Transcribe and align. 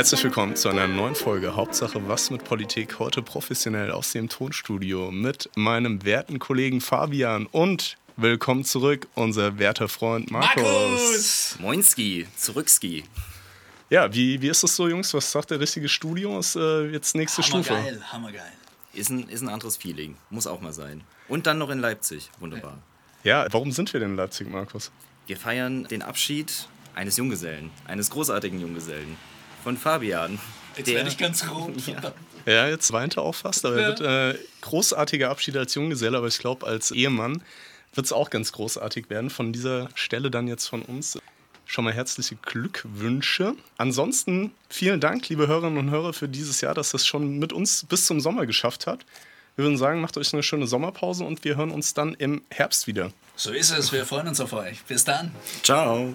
Herzlich 0.00 0.24
willkommen 0.24 0.56
zu 0.56 0.70
einer 0.70 0.88
neuen 0.88 1.14
Folge 1.14 1.56
Hauptsache 1.56 2.08
Was 2.08 2.30
mit 2.30 2.42
Politik. 2.42 2.98
Heute 2.98 3.20
professionell 3.20 3.90
aus 3.90 4.12
dem 4.12 4.30
Tonstudio 4.30 5.10
mit 5.10 5.50
meinem 5.56 6.06
werten 6.06 6.38
Kollegen 6.38 6.80
Fabian 6.80 7.44
und 7.44 7.98
willkommen 8.16 8.64
zurück, 8.64 9.08
unser 9.14 9.58
werter 9.58 9.88
Freund 9.90 10.30
Markus. 10.30 10.62
Markus! 10.62 11.56
Moinski, 11.58 12.26
zurückski. 12.34 13.04
Ja, 13.90 14.10
wie, 14.14 14.40
wie 14.40 14.48
ist 14.48 14.62
das 14.62 14.74
so, 14.74 14.88
Jungs? 14.88 15.12
Was 15.12 15.30
sagt 15.30 15.50
der 15.50 15.60
richtige 15.60 15.90
Studio? 15.90 16.38
Ist 16.38 16.56
äh, 16.56 16.86
jetzt 16.86 17.14
nächste 17.14 17.42
Stufe. 17.42 17.74
Hammergeil, 17.74 18.02
hammergeil. 18.10 18.52
Ist 18.94 19.10
ein, 19.10 19.28
ist 19.28 19.42
ein 19.42 19.50
anderes 19.50 19.76
Feeling. 19.76 20.16
Muss 20.30 20.46
auch 20.46 20.62
mal 20.62 20.72
sein. 20.72 21.02
Und 21.28 21.46
dann 21.46 21.58
noch 21.58 21.68
in 21.68 21.78
Leipzig. 21.78 22.30
Wunderbar. 22.38 22.78
Ja, 23.22 23.46
warum 23.50 23.70
sind 23.70 23.92
wir 23.92 24.00
denn 24.00 24.12
in 24.12 24.16
Leipzig, 24.16 24.48
Markus? 24.48 24.90
Wir 25.26 25.36
feiern 25.36 25.84
den 25.88 26.00
Abschied 26.00 26.68
eines 26.94 27.18
Junggesellen, 27.18 27.70
eines 27.86 28.08
großartigen 28.08 28.58
Junggesellen. 28.58 29.18
Von 29.62 29.76
Fabian. 29.76 30.38
Jetzt 30.76 30.88
werde 30.88 31.08
ich 31.08 31.18
ganz 31.18 31.48
rot. 31.48 31.74
Ja. 32.46 32.52
ja, 32.52 32.68
jetzt 32.68 32.90
weint 32.92 33.16
er 33.16 33.22
auch 33.22 33.34
fast, 33.34 33.66
aber 33.66 33.76
ja. 33.76 33.82
er 33.82 33.88
wird 33.88 34.00
äh, 34.00 34.38
großartiger 34.62 35.28
Abschied 35.28 35.56
als 35.56 35.74
Junggeselle, 35.74 36.16
aber 36.16 36.28
ich 36.28 36.38
glaube, 36.38 36.66
als 36.66 36.90
Ehemann 36.90 37.42
wird 37.94 38.06
es 38.06 38.12
auch 38.12 38.30
ganz 38.30 38.52
großartig 38.52 39.10
werden. 39.10 39.30
Von 39.30 39.52
dieser 39.52 39.88
Stelle 39.94 40.30
dann 40.30 40.48
jetzt 40.48 40.66
von 40.66 40.82
uns 40.82 41.18
schon 41.66 41.84
mal 41.84 41.92
herzliche 41.92 42.36
Glückwünsche. 42.36 43.54
Ansonsten 43.76 44.52
vielen 44.68 45.00
Dank, 45.00 45.28
liebe 45.28 45.46
Hörerinnen 45.46 45.78
und 45.78 45.90
Hörer, 45.90 46.12
für 46.12 46.28
dieses 46.28 46.60
Jahr, 46.60 46.74
dass 46.74 46.90
das 46.90 47.06
schon 47.06 47.38
mit 47.38 47.52
uns 47.52 47.84
bis 47.88 48.06
zum 48.06 48.20
Sommer 48.20 48.46
geschafft 48.46 48.86
hat. 48.86 49.04
Wir 49.56 49.64
würden 49.64 49.76
sagen, 49.76 50.00
macht 50.00 50.16
euch 50.16 50.32
eine 50.32 50.42
schöne 50.42 50.66
Sommerpause 50.66 51.24
und 51.24 51.44
wir 51.44 51.56
hören 51.56 51.70
uns 51.70 51.94
dann 51.94 52.14
im 52.14 52.42
Herbst 52.50 52.86
wieder. 52.86 53.12
So 53.36 53.52
ist 53.52 53.70
es. 53.70 53.92
Wir 53.92 54.06
freuen 54.06 54.28
uns 54.28 54.40
auf 54.40 54.52
euch. 54.52 54.82
Bis 54.84 55.04
dann. 55.04 55.32
Ciao. 55.62 56.14